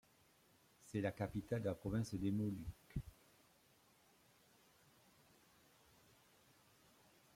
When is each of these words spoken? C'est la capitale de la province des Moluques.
C'est 0.87 0.99
la 0.99 1.11
capitale 1.11 1.61
de 1.61 1.67
la 1.67 1.75
province 1.75 2.15
des 2.15 2.31
Moluques. 2.31 2.95